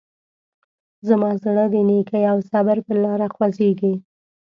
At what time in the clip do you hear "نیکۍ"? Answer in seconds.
1.89-2.23